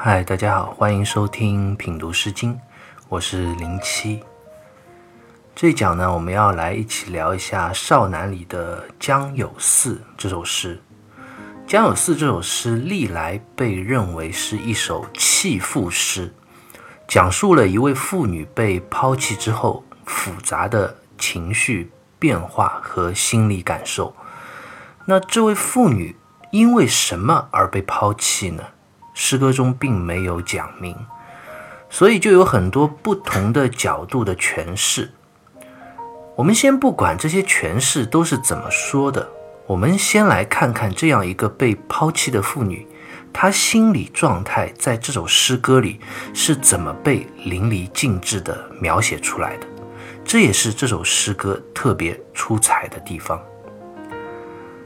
[0.00, 2.56] 嗨，大家好，欢迎收听品读诗经，
[3.08, 4.22] 我是零七。
[5.56, 10.80] 这一讲呢，我们要来一起聊一下《少南》里的《江有四》这首诗。
[11.68, 16.32] 《江有四》这首诗历来被认为是一首弃妇诗，
[17.08, 24.14] 讲述了一位妇女被抛弃之后复杂的情绪变化和心理感受。
[25.06, 26.14] 那这位妇女
[26.52, 28.62] 因为什么而被抛弃呢？
[29.20, 30.94] 诗歌中并没有讲明，
[31.90, 35.10] 所以就有很多不同的角度的诠释。
[36.36, 39.28] 我们先不管这些诠释都是怎么说的，
[39.66, 42.86] 我们先来看看这样一个被抛弃的妇女，
[43.32, 45.98] 她心理状态在这首诗歌里
[46.32, 49.66] 是怎么被淋漓尽致地描写出来的。
[50.24, 53.36] 这也是这首诗歌特别出彩的地方。《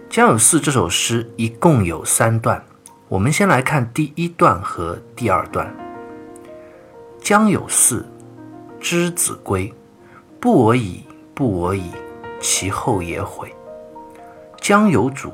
[0.09, 2.65] 江有四》这首诗一共有三段。
[3.13, 5.71] 我们先来看第一段和第二段。
[7.21, 8.07] 江有四，
[8.81, 9.71] 之子归，
[10.41, 11.05] 不我已，
[11.35, 11.91] 不我已，
[12.41, 13.55] 其后也悔。
[14.63, 15.31] 江有主，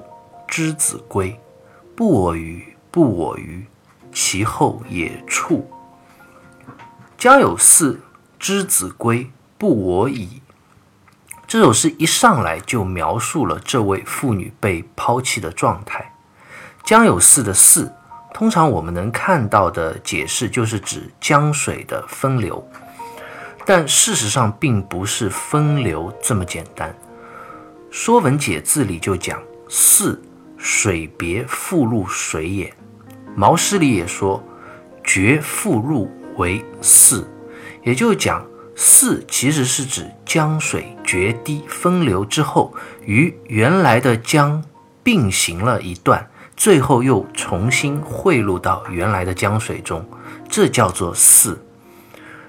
[0.48, 1.38] 之子归，
[1.94, 3.64] 不我与，不我与，
[4.10, 5.70] 其后也处。
[7.16, 8.00] 江有四，
[8.40, 10.42] 之子归，不我已。
[11.46, 16.16] 这首诗一上来就描述了这位妇女被抛弃的状态。
[16.88, 17.92] 江有四的四，
[18.32, 22.66] 通常我们能看到的解释就是指江水的分流，
[23.66, 26.88] 但事实上并不是分流这么简单。
[27.90, 30.18] 《说文解字》里就讲“四，
[30.56, 32.72] 水别复入水也”。
[33.36, 34.42] 毛诗里也说
[35.04, 37.28] “绝复入为四”，
[37.84, 38.42] 也就讲
[38.74, 44.64] 四其实是指江水决堤分流之后，与原来的江
[45.02, 46.26] 并行了一段。
[46.58, 50.04] 最后又重新汇入到原来的江水中，
[50.50, 51.64] 这叫做四。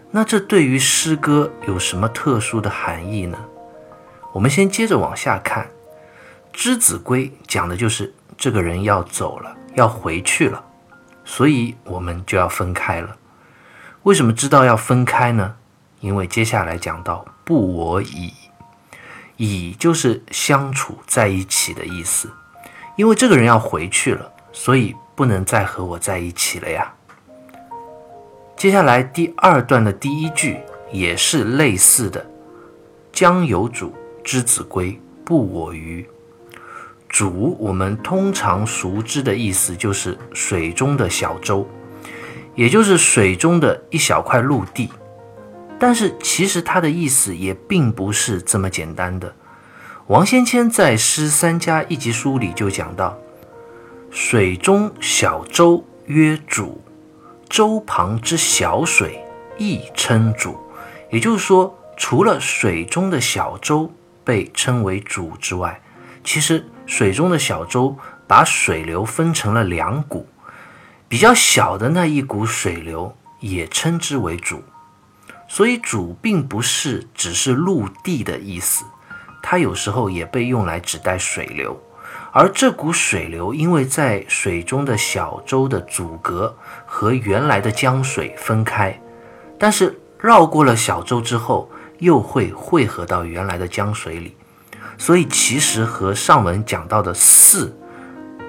[0.10, 3.38] 那这对于诗歌有什么特殊的含义呢？
[4.34, 5.70] 我们先接着往下看
[6.52, 10.66] ，“之子规”讲的就是这个人要走了，要回去了，
[11.24, 13.16] 所以我们就要分开了。
[14.02, 15.54] 为什么知道要分开呢？
[16.00, 18.34] 因为接下来讲到“不我已
[19.38, 22.32] ”，“已”就是相处在一起的意思。
[23.00, 26.94] 因为这个人要回去了，所以不能再和我在一起了呀。
[28.58, 30.58] 接下来第二段的第一句
[30.92, 32.30] 也是类似的
[33.14, 36.06] ：“江有主，之子归，不我与。”
[37.08, 41.66] 主，我们通常熟知的意思就是水中的小舟，
[42.54, 44.90] 也就是水中的一小块陆地。
[45.80, 49.34] 但是其实它的意思也并不是这么简单的。
[50.10, 53.16] 王先谦在《诗三家一集书》里就讲到
[54.10, 56.78] ：“水中小舟曰渚，
[57.48, 59.24] 舟旁之小水
[59.60, 60.58] 亦称渚。”
[61.14, 63.94] 也就是说，除了水中的小舟
[64.24, 65.80] 被称为渚之外，
[66.24, 70.28] 其实水中的小舟把水流分成了两股，
[71.08, 74.62] 比较小的那一股水流也称之为渚。
[75.48, 78.84] 所以，渚并不是只是陆地的意思。
[79.42, 81.80] 它有时候也被用来指代水流，
[82.32, 86.56] 而这股水流因为在水中的小舟的阻隔
[86.86, 89.00] 和原来的江水分开，
[89.58, 94.36] 但是绕过了小舟之后又会汇合到原来的江水里，
[94.98, 97.76] 所以其实和上文讲到的四，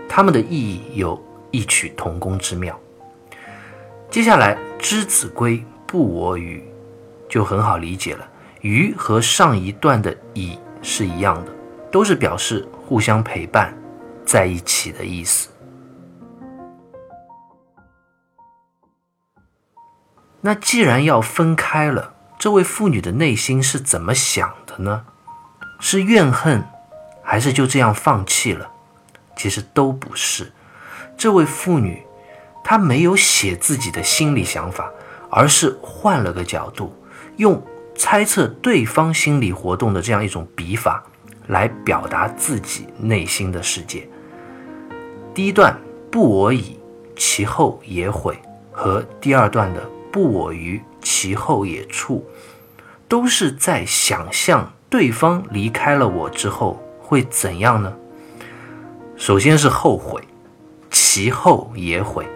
[0.09, 2.79] 它们的意义有异曲同工之妙。
[4.11, 6.63] 接下来之子归不我与，
[7.29, 8.29] 就很好理解了，
[8.61, 10.59] 与和上一段的以。
[10.83, 11.53] 是一样的，
[11.91, 13.77] 都是表示互相陪伴
[14.25, 15.49] 在一起的意思。
[20.41, 25.05] 那既然要分开了，这位妇女的内心是怎么想的呢？
[25.79, 26.65] 是怨恨，
[27.23, 28.71] 还是就这样放弃了？
[29.37, 30.53] 其实都不是。
[31.17, 32.03] 这位妇女，
[32.65, 34.91] 她没有写自己的心理想法，
[35.31, 36.95] 而是换了个角度，
[37.37, 37.63] 用。
[38.03, 41.05] 猜测对方心理活动的这样一种笔法，
[41.49, 44.09] 来表达自己内心的世界。
[45.35, 45.79] 第一段
[46.11, 46.79] “不我已，
[47.15, 48.39] 其后也悔”
[48.73, 52.27] 和第二段的“不我于，其后也处”，
[53.07, 57.95] 都是在想象对方离开了我之后会怎样呢？
[59.15, 60.23] 首先是后悔，
[60.91, 62.27] 其后也悔。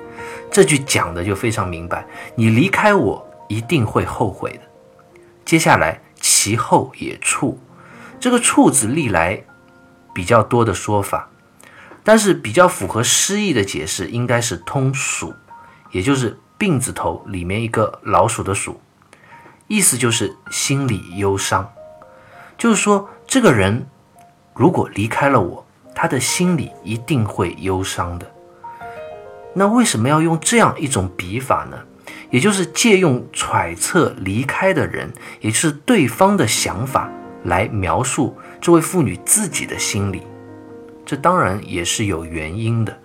[0.50, 4.74] 这句讲的就非常明白，你离开我一定会后悔的。
[5.44, 7.61] 接下来，其后也处，
[8.19, 9.44] 这个处字历来
[10.14, 11.29] 比较多的说法，
[12.02, 15.35] 但是比较符合诗意的解释应该是通鼠，
[15.91, 18.81] 也就是病字头里面一个老鼠的鼠，
[19.67, 21.70] 意思就是心里忧伤，
[22.56, 23.87] 就是说这个人
[24.55, 28.31] 如果离开了我，他的心里一定会忧伤的。
[29.55, 31.79] 那为什么要用这样一种笔法呢？
[32.34, 35.08] 也就是借用揣测离开的人，
[35.38, 37.08] 也就是对方的想法
[37.44, 40.20] 来描述这位妇女自己的心理。
[41.06, 42.98] 这当然也是有原因的，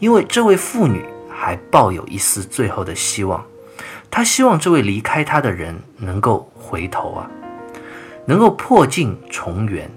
[0.00, 3.46] 因为这位妇女还抱有一丝最后的希望，
[4.10, 7.30] 她希望这位离开她的人能够回头啊，
[8.26, 9.88] 能够破镜重圆。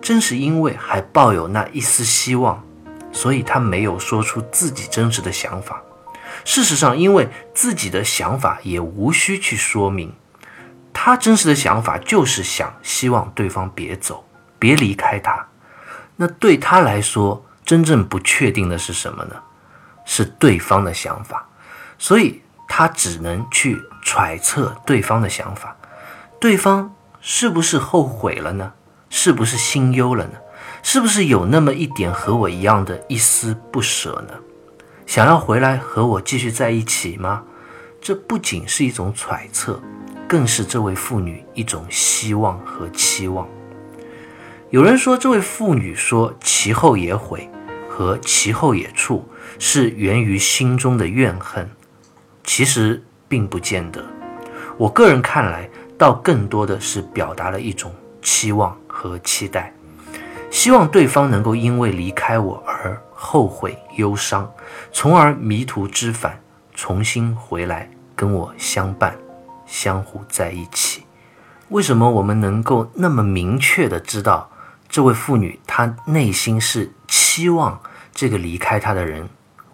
[0.00, 2.64] 正是因为还抱有那一丝希望，
[3.12, 5.82] 所以她没有说出自己真实的想法。
[6.44, 10.14] 事实上，因为自己的想法也无需去说明，
[10.92, 14.24] 他真实的想法就是想希望对方别走，
[14.58, 15.46] 别离开他。
[16.16, 19.36] 那对他来说，真正不确定的是什么呢？
[20.04, 21.46] 是对方的想法，
[21.98, 25.76] 所以他只能去揣测对方的想法。
[26.40, 28.72] 对方是不是后悔了呢？
[29.08, 30.32] 是不是心忧了呢？
[30.82, 34.34] 是不是有那么一点和我一样的一丝不舍呢？
[35.10, 37.42] 想要回来和我继续在一起吗？
[38.00, 39.82] 这不仅是一种揣测，
[40.28, 43.44] 更是这位妇女一种希望和期望。
[44.70, 47.50] 有人说，这位妇女说“其后也悔”
[47.90, 49.28] 和“其后也处”
[49.58, 51.68] 是源于心中的怨恨，
[52.44, 54.04] 其实并不见得。
[54.76, 55.68] 我个人看来，
[55.98, 57.92] 倒更多的是表达了一种
[58.22, 59.74] 期望和期待，
[60.52, 62.96] 希望对方能够因为离开我而。
[63.22, 64.50] 后悔、忧伤，
[64.90, 66.40] 从而迷途知返，
[66.74, 69.14] 重新回来跟我相伴，
[69.66, 71.04] 相互在一起。
[71.68, 74.50] 为什么我们能够那么明确的知道
[74.88, 77.78] 这位妇女她内心是期望
[78.14, 79.28] 这个离开她的人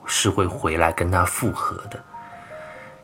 [0.07, 2.03] 是会回来跟她复合的？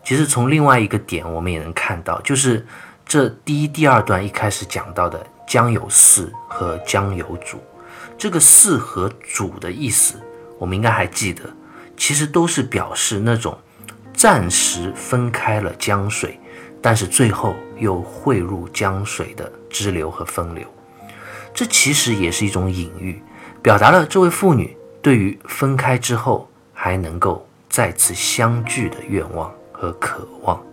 [0.03, 2.67] 其实从另外一个点我们也能看到，就是
[3.07, 7.63] 这第一、第二段一开始讲到的“将有事”和“将有主”，
[8.19, 10.21] 这个“事”和“主”的意思。
[10.63, 11.43] 我们应该还记得，
[11.97, 13.59] 其实都是表示那种
[14.15, 16.39] 暂时分开了江水，
[16.81, 20.65] 但是最后又汇入江水的支流和分流。
[21.53, 23.21] 这其实也是一种隐喻，
[23.61, 30.65] 表达了这位妇女对于分开之后还能够再次相聚的愿望和渴望。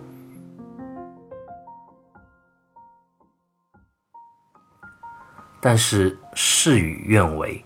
[5.59, 7.65] 但是事与愿违，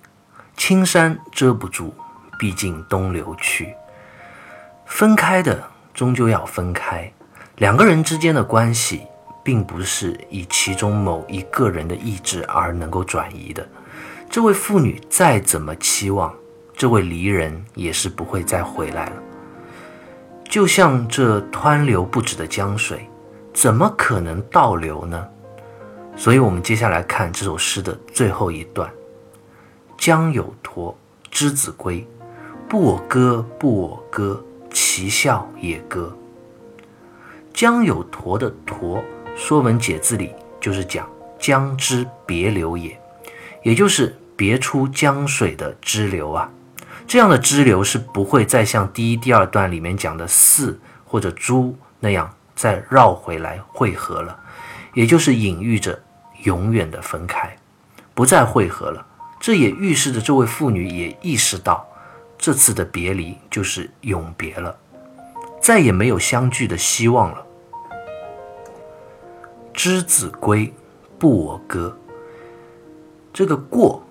[0.56, 1.94] 青山遮不住。
[2.38, 3.74] 毕竟东流去，
[4.86, 5.64] 分开的
[5.94, 7.12] 终究要分开。
[7.58, 9.04] 两个人之间的关系，
[9.44, 13.68] 并不是以其中某一个人的意志而能够转移的。
[14.30, 16.34] 这位妇女再怎么期望，
[16.76, 19.24] 这位离人也是不会再回来了。
[20.50, 23.08] 就像这湍流不止的江水，
[23.54, 25.28] 怎么可能倒流呢？
[26.16, 28.92] 所以，我们接下来看这首诗的最后一段：
[29.98, 30.96] 江有托，
[31.32, 32.08] 之子归。
[32.74, 36.12] 不我歌，不我歌，其笑也歌。
[37.54, 38.98] 江有沱的沱，
[39.36, 43.00] 《说文解字》里就是讲江之别流也，
[43.62, 46.50] 也就是别出江水的支流啊。
[47.06, 54.36] 这样的支流是不会再像第一、第二段里面讲的四或者朱那样再绕回来汇合了，
[54.96, 56.02] 也就是隐喻着
[56.42, 57.56] 永远的分开，
[58.16, 59.06] 不再汇合了。
[59.40, 61.88] 这也预示着这位妇女也意识到。
[62.46, 64.78] 这次的别离就是永别了，
[65.62, 67.42] 再也没有相聚的希望了。
[69.74, 70.74] 之子归，
[71.18, 71.98] 不我歌。
[73.32, 74.06] 这个“过”，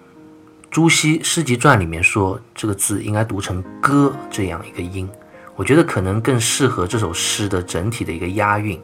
[0.73, 5.07] 朱熹《诗集传》里面说这个字应该读成“歌”这样一个音，
[5.55, 8.81] 我觉得可能更适合这首诗的整体的一个押韵。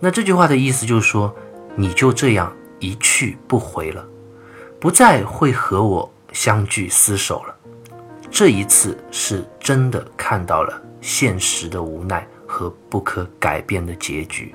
[0.00, 1.36] 那这句话的意思就是说，
[1.76, 4.08] 你就这样一去不回了，
[4.80, 7.54] 不再会和我相聚厮守了。
[8.38, 14.54] 这一次是真的看到了现实的无奈和不可改变的结局。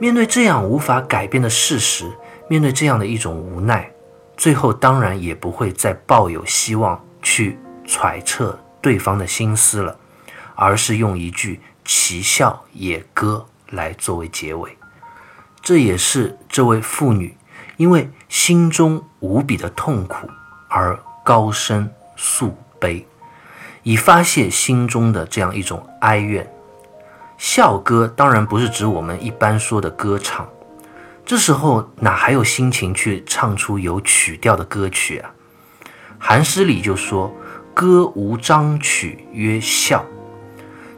[0.00, 2.10] 面对这样无法改变的事实，
[2.48, 3.88] 面对这样的一种无奈，
[4.36, 9.96] 最后当然也不会再抱有希望去揣测对方的心思了，
[10.56, 14.76] 而是用一句“其笑也歌”来作为结尾。
[15.62, 17.36] 这也是这位妇女
[17.76, 20.28] 因为心中无比的痛苦
[20.68, 21.88] 而高声。
[22.18, 23.06] 诉悲，
[23.84, 26.46] 以发泄心中的这样一种哀怨。
[27.38, 30.46] 笑歌当然不是指我们一般说的歌唱，
[31.24, 35.30] 这时候哪还有心情去唱出有曲调的歌曲啊？
[36.18, 37.32] 韩诗里就说
[37.72, 40.04] ：“歌无章曲曰笑。”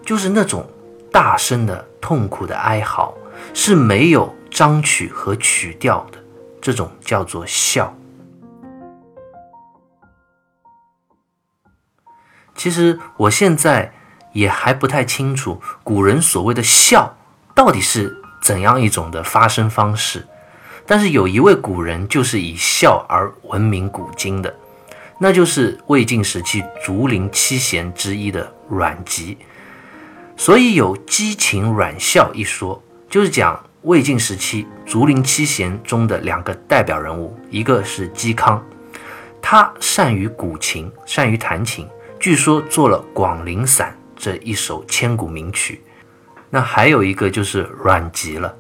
[0.02, 0.66] 就是那种
[1.12, 3.14] 大声的痛苦的哀嚎，
[3.52, 6.18] 是没有章曲和曲调的，
[6.58, 7.94] 这种叫做笑。
[12.60, 13.90] 其实我现在
[14.34, 17.16] 也还不太清楚，古人所谓的笑
[17.54, 20.28] 到底是怎样一种的发声方式。
[20.84, 24.54] 但是有一位古人就是以笑而闻名古今的，
[25.18, 29.38] 那就是魏晋时期竹林七贤之一的阮籍。
[30.36, 38.62] 所以有“激情阮笑”一说，就是讲魏晋时期竹林七贤中的两个代表人物，一个是嵇康，
[39.40, 41.88] 他善于古琴，善于弹琴。
[42.20, 45.82] 据说做了《广陵散》这一首千古名曲，
[46.50, 48.54] 那还有一个就是阮籍了，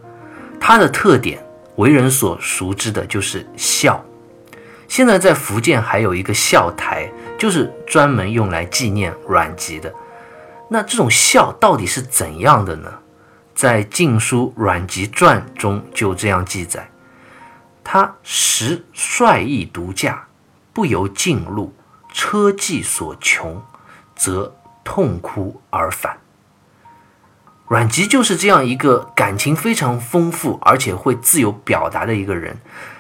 [0.58, 1.44] 他的特点
[1.76, 4.02] 为人所熟知的就是孝。
[4.88, 9.92] 现在在福建还有一个孝台，就是专门用来纪念阮籍的。
[10.70, 12.90] 那这种孝到底是怎样的呢？
[13.54, 16.90] 在《晋书·阮籍传》中就这样记载：
[17.84, 20.26] 他时率意独驾，
[20.72, 21.74] 不由径路。
[22.12, 23.62] 车技所穷，
[24.16, 26.18] 则痛哭而返。
[27.68, 32.56] 阮籍就是这样一个感情非常丰富，而且会自由表达的一个人。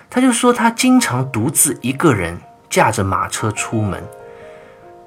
[0.08, 4.02] 他就说，他经常独自一个人驾着马车出门，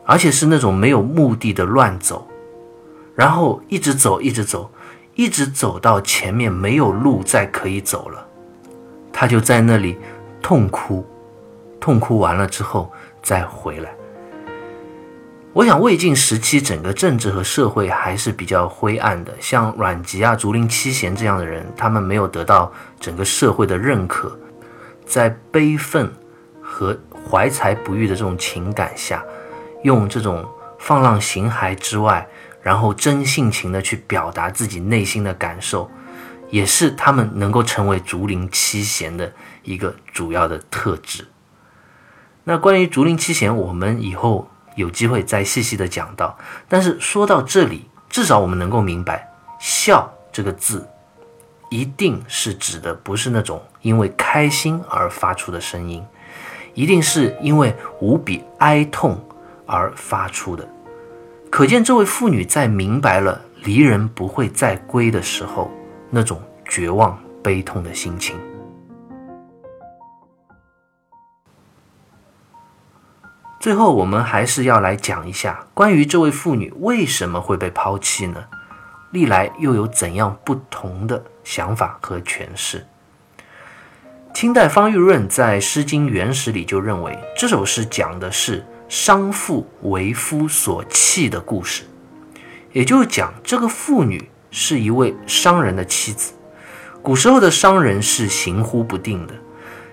[0.05, 2.27] 而且是那种没有目的的乱走，
[3.15, 4.69] 然后一直走，一直走，
[5.15, 8.25] 一直走到前面没有路再可以走了，
[9.13, 9.97] 他就在那里
[10.41, 11.05] 痛哭，
[11.79, 12.91] 痛哭完了之后。
[13.23, 13.89] 再回来，
[15.53, 19.33] 我想魏晋时期整个政治和社会还是比较灰暗的。
[19.39, 24.37] 像阮籍啊、竹林七贤这样的人，他们没有得到整个社会的认可，
[25.05, 26.11] 在悲愤
[26.61, 29.23] 和怀才不遇的这种情感下，
[29.83, 30.45] 用这种
[30.77, 32.27] 放浪形骸之外，
[32.61, 35.89] 然后真性情的去表达自己内心的感受，
[36.49, 39.31] 也是他们能够成为竹林七贤的
[39.63, 41.25] 一个主要的特质。
[42.43, 46.37] 那关于竹林七贤，我们以后有机会再细细的讲到。
[46.67, 49.27] 但是说到这里，至少我们能够明白，
[49.59, 50.85] 笑这个字，
[51.69, 56.03] 一定是指的不是那种因为开心而发出的声音，
[56.73, 59.17] 一定是因为无比哀痛
[59.65, 60.67] 而发出的。
[61.49, 65.71] 可见这位妇女在明白了离人不会再归的时候，
[66.09, 68.35] 那种绝望悲痛的心情。
[73.63, 78.43] 最后，我们还是要来讲一下关于这位妇女为什么会被抛弃呢？
[79.11, 82.85] 历来又有怎样不同的想法和诠释？
[84.33, 91.83] 清代方玉润在《诗经原始》里就认为，这首诗讲的是商妇为夫所弃的故事，
[92.73, 96.33] 也就是讲这个妇女是一位商人的妻子。
[97.01, 99.33] 古时候的商人是行忽不定的，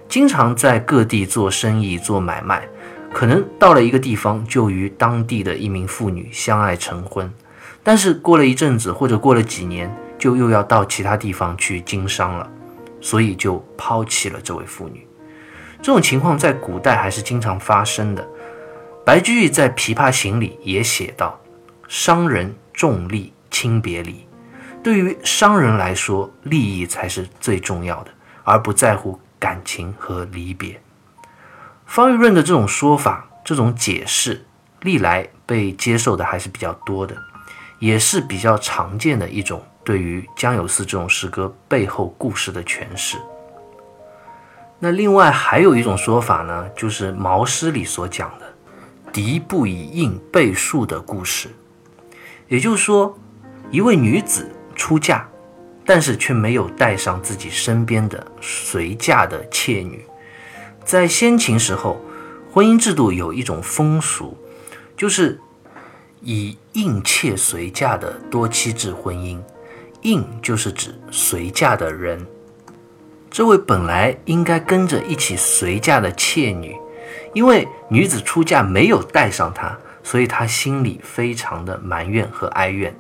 [0.09, 2.69] 经常在各地做生意、做买卖。
[3.13, 7.31] 可能到了一个地方，就与当地的一名妇女相爱成婚，
[7.83, 12.49] 但是过了一阵子，或者过了几年，就又要到其他地方去经商了，
[13.01, 15.07] 所以就抛弃了这位妇女。
[15.83, 18.27] 这种情况在古代还是经常发生的。
[19.05, 21.41] 白居易在《琵琶行》里也写道
[21.89, 24.27] ：“商人重利轻别离。”
[24.85, 28.11] 对于商人来说，利益才是最重要的，
[28.45, 30.81] 而不在乎感情和离别。
[31.91, 34.47] 方玉润的这种说法、这种解释，
[34.83, 37.17] 历来被接受的还是比较多的，
[37.81, 43.19] 也是比较常见的一种对于江有四这种诗歌背后故事的诠释。
[44.79, 48.47] 那另外还有一种说法呢，就是《毛诗》里所讲的
[49.13, 51.49] “敌不以应倍数”的故事，
[52.47, 53.19] 也就是说，
[53.73, 55.29] 一位女子出嫁，
[55.85, 60.05] 但是却没有带上自己身边的随嫁的妾女。
[60.91, 62.01] 在先秦时候，
[62.53, 64.37] 婚姻制度有一种风俗，
[64.97, 65.39] 就是
[66.21, 69.41] 以应妾随嫁的多妻制婚姻。
[70.03, 72.27] 应就是指随嫁的人，
[73.31, 76.77] 这位本来应该跟着一起随嫁的妾女，
[77.35, 82.93] 因为女子出嫁没有带上她，所以她心里非常的埋怨和哀怨，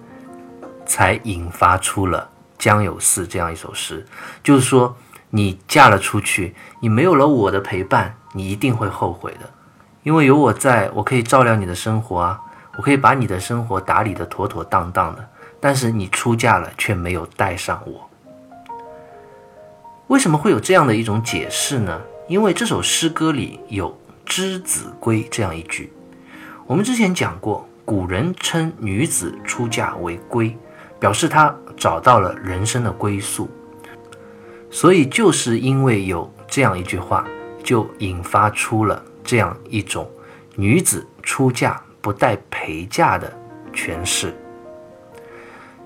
[0.87, 2.31] 才引发出了
[2.63, 4.07] 《江有四》这样一首诗，
[4.45, 4.97] 就是说。
[5.31, 9.49] 你嫁了出去，你没有了我的陪伴，你一定会后悔的。
[10.03, 12.41] 因为有我在，我可以照料你的生活啊，
[12.77, 15.29] 我可以把你的生活打理得妥妥当当的。
[15.61, 18.09] 但是你出嫁了，却没有带上我。
[20.09, 22.01] 为什么会有这样的一种解释呢？
[22.27, 25.93] 因为这首诗歌里有“之子归”这样一句。
[26.67, 30.57] 我们之前讲过，古人称女子出嫁为归，
[30.99, 33.51] 表示她找到了人生的归宿。
[34.71, 37.27] 所以就是因为有这样一句话，
[37.63, 40.09] 就引发出了这样一种
[40.55, 43.33] 女子出嫁不带陪嫁的
[43.75, 44.35] 诠释。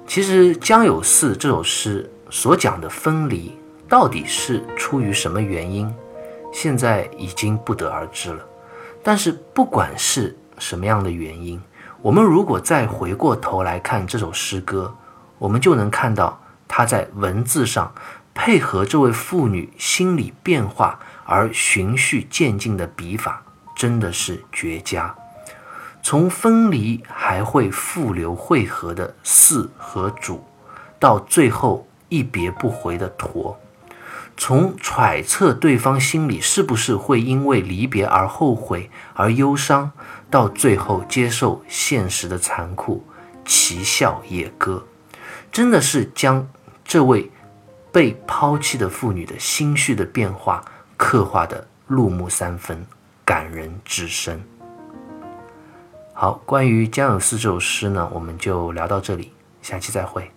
[0.07, 3.57] 其实《江有四》这首诗所讲的分离，
[3.89, 5.93] 到底是出于什么原因，
[6.53, 8.45] 现在已经不得而知了。
[9.03, 11.61] 但是不管是什么样的原因，
[12.03, 14.95] 我们如果再回过头来看这首诗歌，
[15.39, 16.39] 我们就能看到
[16.69, 17.91] 它在文字上
[18.35, 23.43] 配合这位妇女心理变化而循序渐进的笔法，
[23.77, 25.15] 真的是绝佳。
[26.03, 30.45] 从分离还会复流汇合的四和主，
[30.99, 33.57] 到最后一别不回的陀；
[34.37, 39.93] 从揣测对方心里是不是会因为离别而后悔而忧伤，
[40.29, 43.07] 到最后接受现实的残酷，
[43.47, 44.87] 齐笑也歌，
[45.51, 46.47] 真的是将
[46.85, 47.31] 这位
[47.95, 50.65] 被抛弃的妇女的心绪的变化
[50.97, 52.85] 刻画的入木三分，
[53.25, 54.43] 感人至深。
[56.13, 59.31] 好，关于《江有四》这首诗呢，我们就聊到这里，
[59.63, 60.29] 下期再会。